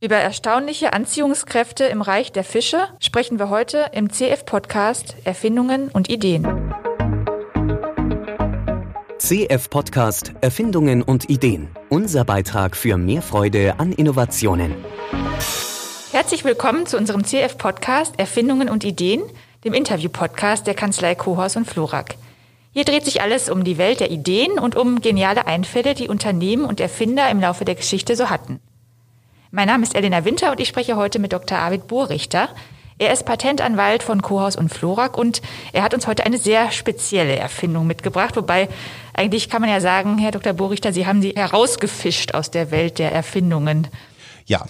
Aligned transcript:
Über 0.00 0.14
erstaunliche 0.14 0.92
Anziehungskräfte 0.92 1.82
im 1.86 2.02
Reich 2.02 2.30
der 2.30 2.44
Fische 2.44 2.78
sprechen 3.00 3.40
wir 3.40 3.50
heute 3.50 3.90
im 3.92 4.10
CF-Podcast 4.10 5.16
Erfindungen 5.24 5.88
und 5.88 6.08
Ideen. 6.08 6.72
CF-Podcast 9.18 10.34
Erfindungen 10.40 11.02
und 11.02 11.28
Ideen. 11.28 11.68
Unser 11.88 12.24
Beitrag 12.24 12.76
für 12.76 12.96
mehr 12.96 13.22
Freude 13.22 13.80
an 13.80 13.90
Innovationen. 13.90 14.76
Herzlich 16.12 16.44
willkommen 16.44 16.86
zu 16.86 16.96
unserem 16.96 17.24
CF-Podcast 17.24 18.20
Erfindungen 18.20 18.70
und 18.70 18.84
Ideen, 18.84 19.24
dem 19.64 19.74
Interview-Podcast 19.74 20.68
der 20.68 20.74
Kanzlei 20.74 21.16
Kohaus 21.16 21.56
und 21.56 21.66
Florak. 21.66 22.14
Hier 22.70 22.84
dreht 22.84 23.04
sich 23.04 23.20
alles 23.20 23.50
um 23.50 23.64
die 23.64 23.78
Welt 23.78 23.98
der 23.98 24.12
Ideen 24.12 24.60
und 24.60 24.76
um 24.76 25.00
geniale 25.00 25.48
Einfälle, 25.48 25.94
die 25.94 26.06
Unternehmen 26.06 26.66
und 26.66 26.78
Erfinder 26.80 27.28
im 27.30 27.40
Laufe 27.40 27.64
der 27.64 27.74
Geschichte 27.74 28.14
so 28.14 28.30
hatten. 28.30 28.60
Mein 29.50 29.66
Name 29.68 29.82
ist 29.82 29.94
Elena 29.94 30.26
Winter 30.26 30.50
und 30.50 30.60
ich 30.60 30.68
spreche 30.68 30.96
heute 30.96 31.18
mit 31.18 31.32
Dr. 31.32 31.56
Arvid 31.56 31.86
Bohrrichter. 31.86 32.50
Er 32.98 33.14
ist 33.14 33.24
Patentanwalt 33.24 34.02
von 34.02 34.20
Kohaus 34.20 34.56
und 34.56 34.68
Florak 34.68 35.16
und 35.16 35.40
er 35.72 35.82
hat 35.82 35.94
uns 35.94 36.06
heute 36.06 36.26
eine 36.26 36.36
sehr 36.36 36.70
spezielle 36.70 37.34
Erfindung 37.36 37.86
mitgebracht. 37.86 38.36
Wobei 38.36 38.68
eigentlich 39.14 39.48
kann 39.48 39.62
man 39.62 39.70
ja 39.70 39.80
sagen, 39.80 40.18
Herr 40.18 40.32
Dr. 40.32 40.52
Bohrrichter, 40.52 40.92
Sie 40.92 41.06
haben 41.06 41.22
sie 41.22 41.30
herausgefischt 41.30 42.34
aus 42.34 42.50
der 42.50 42.70
Welt 42.70 42.98
der 42.98 43.12
Erfindungen. 43.12 43.88
Ja, 44.44 44.66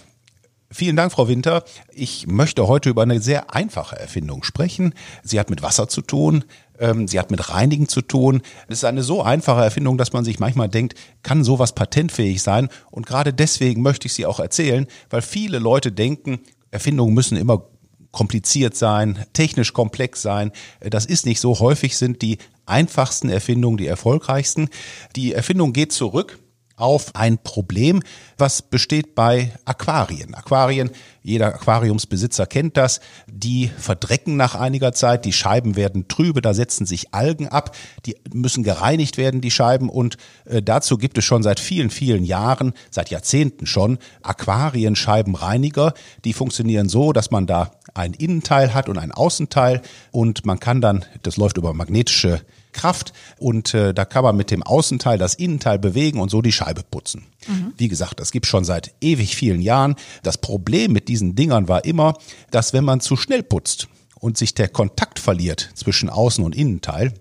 Vielen 0.70 0.96
Dank, 0.96 1.12
Frau 1.12 1.28
Winter. 1.28 1.64
Ich 1.94 2.26
möchte 2.26 2.68
heute 2.68 2.90
über 2.90 3.00
eine 3.00 3.22
sehr 3.22 3.54
einfache 3.54 3.98
Erfindung 3.98 4.44
sprechen. 4.44 4.92
Sie 5.22 5.40
hat 5.40 5.48
mit 5.48 5.62
Wasser 5.62 5.88
zu 5.88 6.02
tun. 6.02 6.44
Ähm, 6.78 7.08
sie 7.08 7.18
hat 7.18 7.30
mit 7.30 7.48
Reinigen 7.50 7.88
zu 7.88 8.02
tun. 8.02 8.42
Es 8.68 8.78
ist 8.78 8.84
eine 8.84 9.02
so 9.02 9.22
einfache 9.22 9.62
Erfindung, 9.62 9.98
dass 9.98 10.12
man 10.12 10.24
sich 10.24 10.38
manchmal 10.38 10.68
denkt, 10.68 10.94
kann 11.22 11.44
sowas 11.44 11.74
patentfähig 11.74 12.42
sein? 12.42 12.68
Und 12.90 13.06
gerade 13.06 13.32
deswegen 13.32 13.82
möchte 13.82 14.06
ich 14.06 14.14
sie 14.14 14.26
auch 14.26 14.40
erzählen, 14.40 14.86
weil 15.10 15.22
viele 15.22 15.58
Leute 15.58 15.92
denken, 15.92 16.40
Erfindungen 16.70 17.14
müssen 17.14 17.36
immer 17.36 17.64
kompliziert 18.10 18.74
sein, 18.74 19.24
technisch 19.32 19.72
komplex 19.72 20.22
sein. 20.22 20.50
Das 20.80 21.04
ist 21.04 21.26
nicht 21.26 21.40
so. 21.40 21.58
Häufig 21.60 21.96
sind 21.96 22.22
die 22.22 22.38
einfachsten 22.66 23.28
Erfindungen 23.28 23.76
die 23.76 23.86
erfolgreichsten. 23.86 24.68
Die 25.14 25.32
Erfindung 25.32 25.72
geht 25.72 25.92
zurück 25.92 26.38
auf 26.78 27.14
ein 27.14 27.38
Problem, 27.38 28.02
was 28.38 28.62
besteht 28.62 29.14
bei 29.14 29.52
Aquarien. 29.64 30.34
Aquarien, 30.34 30.90
jeder 31.22 31.54
Aquariumsbesitzer 31.54 32.46
kennt 32.46 32.76
das, 32.76 33.00
die 33.26 33.68
verdrecken 33.76 34.36
nach 34.36 34.54
einiger 34.54 34.92
Zeit, 34.92 35.24
die 35.24 35.32
Scheiben 35.32 35.76
werden 35.76 36.08
trübe, 36.08 36.40
da 36.40 36.54
setzen 36.54 36.86
sich 36.86 37.12
Algen 37.12 37.48
ab, 37.48 37.76
die 38.06 38.16
müssen 38.32 38.62
gereinigt 38.62 39.18
werden, 39.18 39.40
die 39.40 39.50
Scheiben. 39.50 39.90
Und 39.90 40.16
äh, 40.44 40.62
dazu 40.62 40.96
gibt 40.96 41.18
es 41.18 41.24
schon 41.24 41.42
seit 41.42 41.60
vielen, 41.60 41.90
vielen 41.90 42.24
Jahren, 42.24 42.72
seit 42.90 43.10
Jahrzehnten 43.10 43.66
schon, 43.66 43.98
Aquarienscheibenreiniger, 44.22 45.92
die 46.24 46.32
funktionieren 46.32 46.88
so, 46.88 47.12
dass 47.12 47.30
man 47.30 47.46
da 47.46 47.72
ein 47.94 48.14
Innenteil 48.14 48.74
hat 48.74 48.88
und 48.88 48.98
ein 48.98 49.12
Außenteil. 49.12 49.82
Und 50.12 50.46
man 50.46 50.60
kann 50.60 50.80
dann, 50.80 51.04
das 51.22 51.36
läuft 51.36 51.58
über 51.58 51.74
magnetische 51.74 52.40
Kraft 52.72 53.12
und 53.38 53.74
äh, 53.74 53.94
da 53.94 54.04
kann 54.04 54.24
man 54.24 54.36
mit 54.36 54.50
dem 54.50 54.62
Außenteil 54.62 55.18
das 55.18 55.34
Innenteil 55.34 55.78
bewegen 55.78 56.20
und 56.20 56.30
so 56.30 56.42
die 56.42 56.52
Scheibe 56.52 56.82
putzen. 56.82 57.26
Mhm. 57.46 57.72
Wie 57.76 57.88
gesagt, 57.88 58.20
das 58.20 58.30
gibt 58.30 58.46
schon 58.46 58.64
seit 58.64 58.94
ewig 59.00 59.36
vielen 59.36 59.60
Jahren. 59.60 59.96
Das 60.22 60.38
Problem 60.38 60.92
mit 60.92 61.08
diesen 61.08 61.34
Dingern 61.34 61.68
war 61.68 61.84
immer, 61.84 62.14
dass 62.50 62.72
wenn 62.72 62.84
man 62.84 63.00
zu 63.00 63.16
schnell 63.16 63.42
putzt 63.42 63.88
und 64.16 64.36
sich 64.36 64.54
der 64.54 64.68
Kontakt 64.68 65.18
verliert 65.18 65.70
zwischen 65.74 66.10
Außen- 66.10 66.42
und 66.42 66.56
Innenteil, 66.56 67.14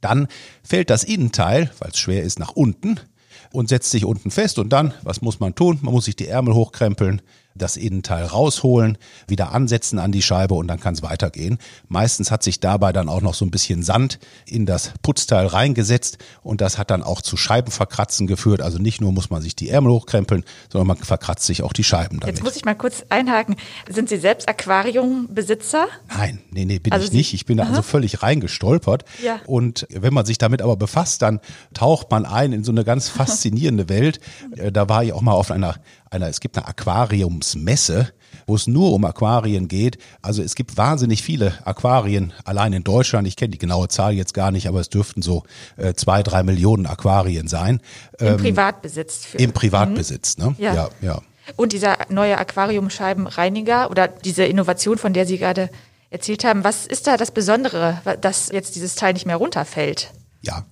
dann 0.00 0.28
fällt 0.62 0.90
das 0.90 1.04
Innenteil, 1.04 1.70
weil 1.78 1.90
es 1.90 1.98
schwer 1.98 2.22
ist, 2.22 2.38
nach 2.38 2.50
unten 2.52 3.00
und 3.52 3.68
setzt 3.68 3.90
sich 3.90 4.04
unten 4.04 4.30
fest 4.30 4.58
und 4.58 4.70
dann, 4.70 4.94
was 5.02 5.22
muss 5.22 5.40
man 5.40 5.54
tun? 5.54 5.78
Man 5.82 5.94
muss 5.94 6.06
sich 6.06 6.16
die 6.16 6.26
Ärmel 6.26 6.54
hochkrempeln, 6.54 7.22
das 7.54 7.76
Innenteil 7.76 8.24
rausholen, 8.24 8.98
wieder 9.28 9.52
ansetzen 9.52 9.98
an 9.98 10.12
die 10.12 10.22
Scheibe 10.22 10.54
und 10.54 10.68
dann 10.68 10.80
kann 10.80 10.94
es 10.94 11.02
weitergehen. 11.02 11.58
Meistens 11.88 12.30
hat 12.30 12.42
sich 12.42 12.60
dabei 12.60 12.92
dann 12.92 13.08
auch 13.08 13.20
noch 13.20 13.34
so 13.34 13.44
ein 13.44 13.50
bisschen 13.50 13.82
Sand 13.82 14.18
in 14.46 14.66
das 14.66 14.92
Putzteil 15.02 15.46
reingesetzt 15.46 16.18
und 16.42 16.60
das 16.60 16.78
hat 16.78 16.90
dann 16.90 17.02
auch 17.02 17.20
zu 17.22 17.36
Scheibenverkratzen 17.36 18.26
geführt. 18.26 18.62
Also 18.62 18.78
nicht 18.78 19.00
nur 19.00 19.12
muss 19.12 19.30
man 19.30 19.42
sich 19.42 19.56
die 19.56 19.68
Ärmel 19.68 19.92
hochkrempeln, 19.92 20.44
sondern 20.70 20.88
man 20.88 20.96
verkratzt 20.96 21.44
sich 21.44 21.62
auch 21.62 21.72
die 21.72 21.84
Scheiben 21.84 22.20
damit. 22.20 22.36
Jetzt 22.36 22.44
muss 22.44 22.56
ich 22.56 22.64
mal 22.64 22.74
kurz 22.74 23.04
einhaken. 23.08 23.56
Sind 23.88 24.08
Sie 24.08 24.16
selbst 24.16 24.48
Aquariumbesitzer? 24.48 25.86
Nein, 26.08 26.40
nee, 26.50 26.64
nee, 26.64 26.78
bin 26.78 26.92
also 26.92 27.06
ich 27.06 27.12
nicht. 27.12 27.34
Ich 27.34 27.46
bin 27.46 27.58
da 27.58 27.64
also 27.64 27.82
völlig 27.82 28.22
reingestolpert. 28.22 29.04
Ja. 29.22 29.40
Und 29.46 29.86
wenn 29.90 30.14
man 30.14 30.26
sich 30.26 30.38
damit 30.38 30.62
aber 30.62 30.76
befasst, 30.76 31.22
dann 31.22 31.40
taucht 31.74 32.10
man 32.10 32.26
ein 32.26 32.52
in 32.52 32.64
so 32.64 32.72
eine 32.72 32.84
ganz 32.84 33.08
faszinierende 33.08 33.88
Welt. 33.88 34.20
Äh, 34.56 34.72
da 34.72 34.88
war 34.88 35.04
ich 35.04 35.12
auch 35.12 35.22
mal 35.22 35.32
auf 35.32 35.50
einer 35.50 35.76
einer, 36.12 36.28
es 36.28 36.40
gibt 36.40 36.56
eine 36.56 36.66
Aquariumsmesse, 37.42 38.12
wo 38.46 38.54
es 38.54 38.66
nur 38.66 38.92
um 38.92 39.04
Aquarien 39.04 39.68
geht. 39.68 39.98
Also 40.22 40.42
es 40.42 40.54
gibt 40.54 40.76
wahnsinnig 40.76 41.22
viele 41.22 41.54
Aquarien 41.64 42.32
allein 42.44 42.72
in 42.72 42.84
Deutschland. 42.84 43.26
Ich 43.28 43.36
kenne 43.36 43.50
die 43.50 43.58
genaue 43.58 43.88
Zahl 43.88 44.12
jetzt 44.12 44.34
gar 44.34 44.50
nicht, 44.50 44.66
aber 44.68 44.80
es 44.80 44.88
dürften 44.88 45.22
so 45.22 45.42
äh, 45.76 45.94
zwei, 45.94 46.22
drei 46.22 46.42
Millionen 46.42 46.86
Aquarien 46.86 47.48
sein. 47.48 47.80
Im 48.18 48.26
ähm, 48.28 48.36
Privatbesitz. 48.38 49.26
Für. 49.26 49.38
Im 49.38 49.52
Privatbesitz, 49.52 50.38
mhm. 50.38 50.44
ne? 50.44 50.54
Ja. 50.58 50.74
ja, 50.74 50.88
ja. 51.00 51.22
Und 51.56 51.72
dieser 51.72 51.96
neue 52.08 52.38
Aquariumscheibenreiniger 52.38 53.90
oder 53.90 54.06
diese 54.06 54.44
Innovation, 54.44 54.96
von 54.96 55.12
der 55.12 55.26
Sie 55.26 55.38
gerade 55.38 55.70
erzählt 56.08 56.44
haben, 56.44 56.62
was 56.62 56.86
ist 56.86 57.06
da 57.06 57.16
das 57.16 57.32
Besondere, 57.32 58.00
dass 58.20 58.50
jetzt 58.52 58.76
dieses 58.76 58.94
Teil 58.94 59.14
nicht 59.14 59.26
mehr 59.26 59.36
runterfällt? 59.36 60.12
Ja, 60.42 60.66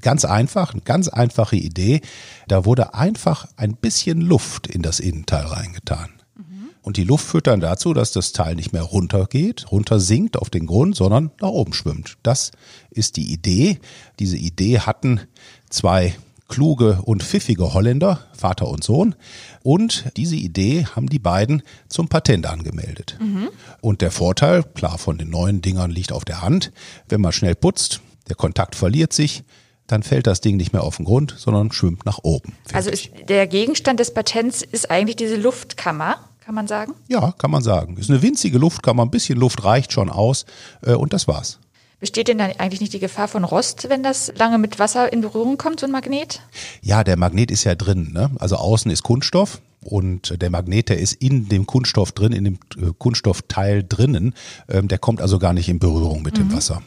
ganz 0.00 0.24
einfach, 0.24 0.72
eine 0.72 0.82
ganz 0.82 1.08
einfache 1.08 1.56
Idee. 1.56 2.00
Da 2.46 2.64
wurde 2.64 2.94
einfach 2.94 3.48
ein 3.56 3.74
bisschen 3.74 4.20
Luft 4.20 4.68
in 4.68 4.82
das 4.82 5.00
Innenteil 5.00 5.44
reingetan. 5.44 6.10
Mhm. 6.36 6.68
Und 6.82 6.96
die 6.96 7.04
Luft 7.04 7.26
führt 7.26 7.48
dann 7.48 7.60
dazu, 7.60 7.92
dass 7.94 8.12
das 8.12 8.32
Teil 8.32 8.54
nicht 8.54 8.72
mehr 8.72 8.82
runtergeht, 8.82 9.72
runtersinkt 9.72 10.36
auf 10.36 10.50
den 10.50 10.66
Grund, 10.66 10.94
sondern 10.94 11.32
nach 11.40 11.48
oben 11.48 11.72
schwimmt. 11.72 12.16
Das 12.22 12.52
ist 12.90 13.16
die 13.16 13.32
Idee. 13.32 13.80
Diese 14.20 14.36
Idee 14.36 14.80
hatten 14.80 15.20
zwei 15.68 16.14
kluge 16.48 17.00
und 17.02 17.22
pfiffige 17.22 17.74
Holländer, 17.74 18.20
Vater 18.32 18.68
und 18.68 18.82
Sohn. 18.82 19.14
Und 19.62 20.10
diese 20.16 20.36
Idee 20.36 20.86
haben 20.86 21.08
die 21.08 21.18
beiden 21.18 21.62
zum 21.88 22.08
Patent 22.08 22.46
angemeldet. 22.46 23.18
Mhm. 23.20 23.50
Und 23.80 24.00
der 24.00 24.10
Vorteil, 24.10 24.62
klar, 24.62 24.98
von 24.98 25.18
den 25.18 25.30
neuen 25.30 25.60
Dingern 25.60 25.90
liegt 25.90 26.10
auf 26.12 26.24
der 26.24 26.42
Hand. 26.42 26.72
Wenn 27.08 27.20
man 27.20 27.32
schnell 27.32 27.54
putzt, 27.54 28.00
der 28.28 28.36
Kontakt 28.36 28.74
verliert 28.74 29.12
sich, 29.12 29.42
dann 29.86 30.02
fällt 30.02 30.26
das 30.26 30.40
Ding 30.40 30.56
nicht 30.56 30.72
mehr 30.72 30.84
auf 30.84 30.96
den 30.96 31.06
Grund, 31.06 31.34
sondern 31.36 31.72
schwimmt 31.72 32.04
nach 32.06 32.18
oben. 32.22 32.52
Also 32.72 32.90
ist 32.90 33.10
der 33.28 33.46
Gegenstand 33.46 33.98
des 33.98 34.12
Patents 34.12 34.62
ist 34.62 34.90
eigentlich 34.90 35.16
diese 35.16 35.36
Luftkammer, 35.36 36.16
kann 36.44 36.54
man 36.54 36.68
sagen? 36.68 36.94
Ja, 37.08 37.32
kann 37.32 37.50
man 37.50 37.62
sagen. 37.62 37.96
Ist 37.96 38.10
eine 38.10 38.22
winzige 38.22 38.58
Luftkammer, 38.58 39.04
ein 39.04 39.10
bisschen 39.10 39.38
Luft 39.38 39.64
reicht 39.64 39.92
schon 39.92 40.10
aus 40.10 40.46
äh, 40.82 40.92
und 40.92 41.12
das 41.12 41.26
war's. 41.26 41.58
Besteht 42.00 42.28
denn 42.28 42.38
dann 42.38 42.52
eigentlich 42.58 42.80
nicht 42.80 42.92
die 42.92 43.00
Gefahr 43.00 43.26
von 43.26 43.42
Rost, 43.42 43.88
wenn 43.88 44.04
das 44.04 44.32
lange 44.36 44.58
mit 44.58 44.78
Wasser 44.78 45.12
in 45.12 45.20
Berührung 45.20 45.58
kommt, 45.58 45.80
so 45.80 45.86
ein 45.86 45.90
Magnet? 45.90 46.40
Ja, 46.80 47.02
der 47.02 47.16
Magnet 47.16 47.50
ist 47.50 47.64
ja 47.64 47.74
drin. 47.74 48.12
Ne? 48.12 48.30
Also 48.38 48.54
außen 48.56 48.88
ist 48.90 49.02
Kunststoff 49.02 49.60
und 49.80 50.40
der 50.40 50.50
Magnet, 50.50 50.90
der 50.90 50.98
ist 50.98 51.14
in 51.14 51.48
dem 51.48 51.66
Kunststoff 51.66 52.12
drin, 52.12 52.32
in 52.32 52.44
dem 52.44 52.58
äh, 52.76 52.92
Kunststoffteil 52.96 53.82
drinnen. 53.82 54.34
Ähm, 54.68 54.86
der 54.86 54.98
kommt 54.98 55.20
also 55.20 55.40
gar 55.40 55.52
nicht 55.52 55.68
in 55.68 55.80
Berührung 55.80 56.22
mit 56.22 56.38
mhm. 56.38 56.50
dem 56.50 56.52
Wasser. 56.52 56.82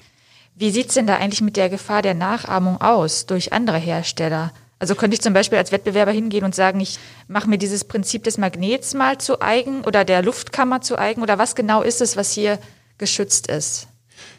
Wie 0.61 0.69
sieht's 0.69 0.93
denn 0.93 1.07
da 1.07 1.15
eigentlich 1.15 1.41
mit 1.41 1.57
der 1.57 1.69
Gefahr 1.69 2.03
der 2.03 2.13
Nachahmung 2.13 2.79
aus 2.81 3.25
durch 3.25 3.51
andere 3.51 3.79
Hersteller? 3.79 4.53
Also 4.77 4.93
könnte 4.93 5.15
ich 5.15 5.21
zum 5.21 5.33
Beispiel 5.33 5.57
als 5.57 5.71
Wettbewerber 5.71 6.11
hingehen 6.11 6.43
und 6.43 6.53
sagen, 6.53 6.79
ich 6.79 6.99
mache 7.27 7.49
mir 7.49 7.57
dieses 7.57 7.83
Prinzip 7.83 8.23
des 8.25 8.37
Magnets 8.37 8.93
mal 8.93 9.17
zu 9.17 9.41
eigen 9.41 9.81
oder 9.85 10.05
der 10.05 10.21
Luftkammer 10.21 10.81
zu 10.81 10.99
eigen 10.99 11.23
oder 11.23 11.39
was 11.39 11.55
genau 11.55 11.81
ist 11.81 11.99
es, 11.99 12.15
was 12.15 12.31
hier 12.31 12.59
geschützt 12.99 13.47
ist? 13.47 13.87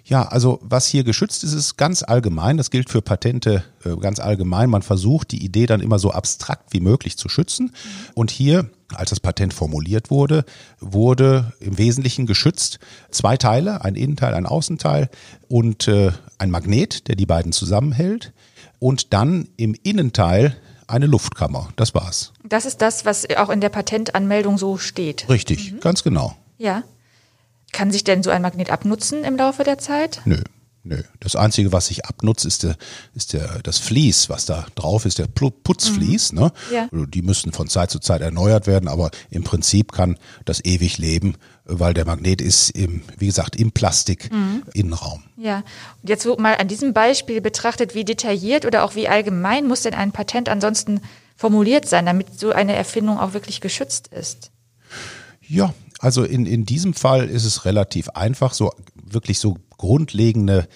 Ja, 0.04 0.22
also 0.28 0.60
was 0.62 0.86
hier 0.86 1.02
geschützt 1.02 1.42
ist, 1.42 1.54
ist 1.54 1.76
ganz 1.76 2.04
allgemein. 2.04 2.56
Das 2.56 2.70
gilt 2.70 2.88
für 2.88 3.02
Patente 3.02 3.64
äh, 3.84 3.96
ganz 3.96 4.20
allgemein. 4.20 4.70
Man 4.70 4.82
versucht, 4.82 5.32
die 5.32 5.44
Idee 5.44 5.66
dann 5.66 5.80
immer 5.80 5.98
so 5.98 6.12
abstrakt 6.12 6.72
wie 6.72 6.80
möglich 6.80 7.18
zu 7.18 7.28
schützen. 7.28 7.72
Und 8.14 8.30
hier, 8.30 8.70
als 8.94 9.10
das 9.10 9.20
Patent 9.20 9.54
formuliert 9.54 10.10
wurde, 10.10 10.44
wurde 10.80 11.52
im 11.60 11.78
Wesentlichen 11.78 12.26
geschützt 12.26 12.78
zwei 13.10 13.36
Teile, 13.36 13.84
ein 13.84 13.94
Innenteil, 13.94 14.34
ein 14.34 14.46
Außenteil 14.46 15.10
und 15.48 15.88
äh, 15.88 16.12
ein 16.38 16.50
Magnet, 16.50 17.08
der 17.08 17.16
die 17.16 17.26
beiden 17.26 17.52
zusammenhält. 17.52 18.32
Und 18.78 19.12
dann 19.12 19.48
im 19.56 19.74
Innenteil 19.82 20.56
eine 20.88 21.06
Luftkammer. 21.06 21.68
Das 21.76 21.94
war's. 21.94 22.32
Das 22.44 22.66
ist 22.66 22.82
das, 22.82 23.04
was 23.04 23.28
auch 23.36 23.48
in 23.48 23.60
der 23.60 23.68
Patentanmeldung 23.68 24.58
so 24.58 24.76
steht. 24.76 25.28
Richtig, 25.28 25.72
mhm. 25.72 25.80
ganz 25.80 26.02
genau. 26.02 26.36
Ja. 26.58 26.82
Kann 27.72 27.90
sich 27.90 28.04
denn 28.04 28.22
so 28.22 28.30
ein 28.30 28.42
Magnet 28.42 28.70
abnutzen 28.70 29.24
im 29.24 29.36
Laufe 29.36 29.64
der 29.64 29.78
Zeit? 29.78 30.20
Nö. 30.26 30.42
Nö. 30.84 31.00
Das 31.20 31.36
Einzige, 31.36 31.70
was 31.72 31.86
sich 31.86 32.06
abnutzt, 32.06 32.44
ist, 32.44 32.64
der, 32.64 32.76
ist 33.14 33.32
der, 33.32 33.60
das 33.62 33.78
Vlies, 33.78 34.28
was 34.28 34.46
da 34.46 34.66
drauf 34.74 35.04
ist, 35.04 35.18
der 35.18 35.28
Putzvlies. 35.28 36.32
Mhm. 36.32 36.38
Ne? 36.38 36.52
Ja. 36.72 36.88
Also 36.90 37.06
die 37.06 37.22
müssen 37.22 37.52
von 37.52 37.68
Zeit 37.68 37.90
zu 37.90 38.00
Zeit 38.00 38.20
erneuert 38.20 38.66
werden, 38.66 38.88
aber 38.88 39.10
im 39.30 39.44
Prinzip 39.44 39.92
kann 39.92 40.18
das 40.44 40.64
ewig 40.64 40.98
leben, 40.98 41.36
weil 41.64 41.94
der 41.94 42.04
Magnet 42.04 42.40
ist, 42.40 42.70
im, 42.70 43.02
wie 43.16 43.26
gesagt, 43.26 43.54
im 43.54 43.70
Plastik-Innenraum. 43.70 45.22
Mhm. 45.36 45.44
Ja, 45.44 45.58
und 46.02 46.08
jetzt 46.08 46.26
mal 46.38 46.56
an 46.56 46.66
diesem 46.66 46.92
Beispiel 46.92 47.40
betrachtet, 47.40 47.94
wie 47.94 48.04
detailliert 48.04 48.64
oder 48.66 48.82
auch 48.82 48.96
wie 48.96 49.08
allgemein 49.08 49.68
muss 49.68 49.82
denn 49.82 49.94
ein 49.94 50.10
Patent 50.10 50.48
ansonsten 50.48 51.00
formuliert 51.36 51.88
sein, 51.88 52.06
damit 52.06 52.38
so 52.38 52.50
eine 52.50 52.74
Erfindung 52.74 53.18
auch 53.18 53.34
wirklich 53.34 53.60
geschützt 53.60 54.08
ist? 54.08 54.50
Ja, 55.40 55.72
also 56.02 56.24
in, 56.24 56.46
in 56.46 56.66
diesem 56.66 56.94
Fall 56.94 57.28
ist 57.28 57.44
es 57.44 57.64
relativ 57.64 58.08
einfach, 58.10 58.54
so 58.54 58.72
wirklich 58.94 59.38
so 59.38 59.56
grundlegende 59.78 60.66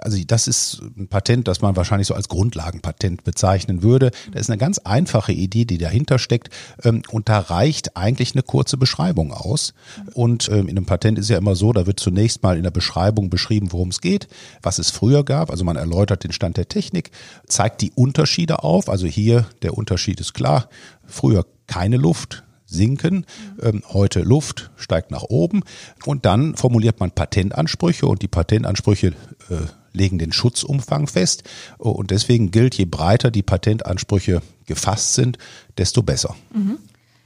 also 0.00 0.18
das 0.26 0.48
ist 0.48 0.80
ein 0.96 1.08
Patent, 1.08 1.48
das 1.48 1.60
man 1.60 1.76
wahrscheinlich 1.76 2.08
so 2.08 2.14
als 2.14 2.30
Grundlagenpatent 2.30 3.24
bezeichnen 3.24 3.82
würde. 3.82 4.10
Das 4.32 4.42
ist 4.42 4.50
eine 4.50 4.56
ganz 4.56 4.78
einfache 4.78 5.32
Idee, 5.32 5.66
die 5.66 5.76
dahinter 5.76 6.18
steckt. 6.18 6.48
Ähm, 6.82 7.02
und 7.10 7.28
da 7.28 7.38
reicht 7.38 7.94
eigentlich 7.94 8.34
eine 8.34 8.42
kurze 8.42 8.78
Beschreibung 8.78 9.32
aus. 9.34 9.74
Und 10.14 10.48
ähm, 10.48 10.68
in 10.68 10.78
einem 10.78 10.86
Patent 10.86 11.18
ist 11.18 11.28
ja 11.28 11.36
immer 11.36 11.56
so, 11.56 11.74
da 11.74 11.86
wird 11.86 12.00
zunächst 12.00 12.42
mal 12.42 12.56
in 12.56 12.62
der 12.62 12.70
Beschreibung 12.70 13.28
beschrieben, 13.28 13.70
worum 13.70 13.90
es 13.90 14.00
geht, 14.00 14.28
was 14.62 14.78
es 14.78 14.90
früher 14.90 15.24
gab. 15.24 15.50
Also 15.50 15.62
man 15.64 15.76
erläutert 15.76 16.24
den 16.24 16.32
Stand 16.32 16.56
der 16.56 16.68
Technik, 16.68 17.10
zeigt 17.46 17.82
die 17.82 17.92
Unterschiede 17.94 18.62
auf. 18.64 18.88
Also 18.88 19.06
hier 19.06 19.46
der 19.60 19.76
Unterschied 19.76 20.20
ist 20.20 20.32
klar. 20.32 20.70
Früher 21.06 21.44
keine 21.66 21.98
Luft, 21.98 22.44
sinken, 22.72 23.26
ähm, 23.60 23.82
heute 23.88 24.20
Luft 24.20 24.70
steigt 24.76 25.10
nach 25.10 25.24
oben 25.24 25.62
und 26.04 26.24
dann 26.24 26.56
formuliert 26.56 27.00
man 27.00 27.10
Patentansprüche 27.10 28.06
und 28.06 28.22
die 28.22 28.28
Patentansprüche 28.28 29.08
äh, 29.08 29.56
legen 29.92 30.18
den 30.18 30.32
Schutzumfang 30.32 31.06
fest 31.06 31.44
und 31.78 32.10
deswegen 32.10 32.50
gilt, 32.50 32.74
je 32.76 32.86
breiter 32.86 33.30
die 33.30 33.42
Patentansprüche 33.42 34.42
gefasst 34.66 35.14
sind, 35.14 35.38
desto 35.76 36.02
besser. 36.02 36.34
Mhm. 36.54 36.78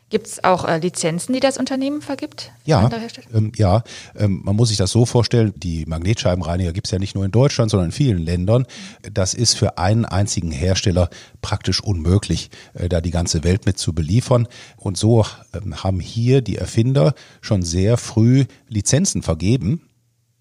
Gibt 0.09 0.29
es 0.29 0.45
auch 0.45 0.65
äh, 0.65 0.79
Lizenzen, 0.79 1.33
die 1.33 1.41
das 1.41 1.59
Unternehmen 1.59 2.01
vergibt? 2.01 2.53
Ja, 2.65 2.89
ähm, 3.35 3.51
ja 3.57 3.83
ähm, 4.15 4.41
man 4.45 4.55
muss 4.55 4.69
sich 4.69 4.79
das 4.79 4.93
so 4.93 5.05
vorstellen, 5.05 5.53
die 5.57 5.85
Magnetscheibenreiniger 5.85 6.73
gibt 6.73 6.87
es 6.87 6.93
ja 6.93 7.01
nicht 7.01 7.17
nur 7.17 7.25
in 7.25 7.33
Deutschland, 7.33 7.73
sondern 7.73 7.89
in 7.89 7.93
vielen 7.93 8.19
Ländern. 8.19 8.67
Das 9.13 9.35
ist 9.35 9.55
für 9.55 9.79
einen 9.79 10.05
einzigen 10.05 10.53
Hersteller 10.53 11.11
praktisch 11.43 11.83
unmöglich, 11.83 12.51
äh, 12.75 12.89
da 12.89 13.01
die 13.01 13.11
ganze 13.11 13.43
Welt 13.43 13.67
mit 13.67 13.79
zu 13.79 13.95
beliefern. 13.95 14.47
Und 14.77 14.97
so 14.97 15.25
ähm, 15.53 15.83
haben 15.83 15.99
hier 15.99 16.41
die 16.41 16.57
Erfinder 16.57 17.15
schon 17.41 17.63
sehr 17.63 17.97
früh 17.97 18.45
Lizenzen 18.69 19.23
vergeben 19.23 19.89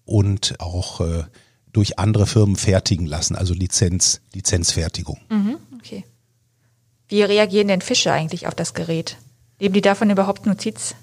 und 0.04 0.60
auch 0.60 1.00
äh, 1.00 1.24
durch 1.72 1.98
andere 1.98 2.28
Firmen 2.28 2.54
fertigen 2.54 3.06
lassen, 3.06 3.34
also 3.34 3.52
Lizenz, 3.52 4.20
Lizenzfertigung. 4.32 5.18
Mhm, 5.28 5.56
okay. 5.74 6.04
Wie 7.08 7.22
reagieren 7.22 7.66
denn 7.66 7.80
Fische 7.80 8.12
eigentlich 8.12 8.46
auf 8.46 8.54
das 8.54 8.72
Gerät? 8.72 9.16
Nehmen 9.60 9.74
die 9.74 9.80
davon 9.80 10.10
überhaupt 10.10 10.46
Notiz? 10.46 10.94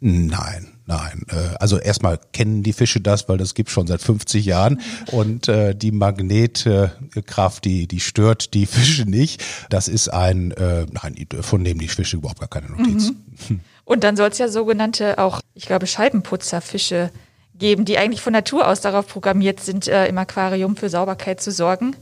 Nein, 0.00 0.78
nein. 0.86 1.26
Äh, 1.28 1.56
also 1.60 1.78
erstmal 1.78 2.18
kennen 2.32 2.62
die 2.62 2.72
Fische 2.72 3.02
das, 3.02 3.28
weil 3.28 3.36
das 3.36 3.54
gibt 3.54 3.68
schon 3.68 3.86
seit 3.86 4.00
50 4.00 4.46
Jahren 4.46 4.80
und 5.12 5.46
äh, 5.48 5.74
die 5.74 5.92
Magnetkraft, 5.92 7.64
die 7.64 7.86
die 7.86 8.00
stört 8.00 8.54
die 8.54 8.64
Fische 8.64 9.04
nicht. 9.04 9.44
Das 9.68 9.88
ist 9.88 10.08
ein, 10.08 10.52
äh, 10.52 10.86
nein, 10.90 11.26
von 11.42 11.64
dem 11.64 11.78
die 11.78 11.88
Fische 11.88 12.16
überhaupt 12.16 12.40
gar 12.40 12.48
keine 12.48 12.70
Notiz. 12.70 13.12
Mhm. 13.48 13.60
Und 13.84 14.02
dann 14.02 14.16
soll 14.16 14.30
es 14.30 14.38
ja 14.38 14.48
sogenannte 14.48 15.18
auch, 15.18 15.42
ich 15.54 15.66
glaube, 15.66 15.86
Scheibenputzerfische 15.86 17.10
geben, 17.54 17.84
die 17.84 17.98
eigentlich 17.98 18.22
von 18.22 18.32
Natur 18.32 18.66
aus 18.68 18.80
darauf 18.80 19.06
programmiert 19.06 19.60
sind, 19.60 19.86
im 19.88 20.16
Aquarium 20.16 20.76
für 20.76 20.88
Sauberkeit 20.88 21.42
zu 21.42 21.50
sorgen. 21.50 21.94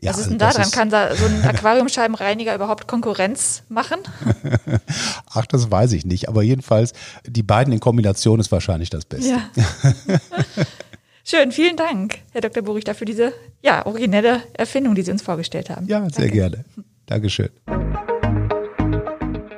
Ja, 0.00 0.12
Was 0.12 0.18
ist 0.18 0.30
denn 0.30 0.38
da 0.38 0.50
dran? 0.50 0.70
Kann 0.70 0.90
da 0.90 1.14
so 1.16 1.26
ein 1.26 1.42
Aquariumscheibenreiniger 1.44 2.54
überhaupt 2.54 2.86
Konkurrenz 2.86 3.64
machen? 3.68 3.98
Ach, 5.34 5.44
das 5.46 5.72
weiß 5.72 5.92
ich 5.92 6.04
nicht. 6.04 6.28
Aber 6.28 6.42
jedenfalls, 6.42 6.92
die 7.26 7.42
beiden 7.42 7.72
in 7.72 7.80
Kombination 7.80 8.38
ist 8.38 8.52
wahrscheinlich 8.52 8.90
das 8.90 9.04
Beste. 9.04 9.30
Ja. 9.30 9.50
Schön, 11.24 11.50
vielen 11.50 11.76
Dank, 11.76 12.20
Herr 12.30 12.40
Dr. 12.40 12.62
Burich, 12.62 12.84
dafür 12.84 13.06
diese 13.06 13.32
ja, 13.60 13.84
originelle 13.86 14.42
Erfindung, 14.54 14.94
die 14.94 15.02
Sie 15.02 15.10
uns 15.10 15.20
vorgestellt 15.20 15.68
haben. 15.68 15.86
Ja, 15.86 16.00
sehr 16.08 16.26
Danke. 16.26 16.32
gerne. 16.32 16.64
Dankeschön. 17.06 17.50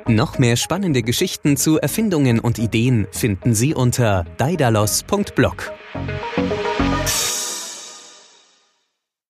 Noch 0.07 0.39
mehr 0.39 0.57
spannende 0.57 1.03
Geschichten 1.03 1.55
zu 1.55 1.79
Erfindungen 1.79 2.39
und 2.39 2.59
Ideen 2.59 3.07
finden 3.11 3.53
Sie 3.53 3.73
unter 3.73 4.25
daidalos.blog. 4.37 5.71